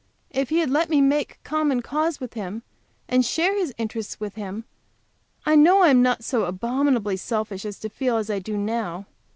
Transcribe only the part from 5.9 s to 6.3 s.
not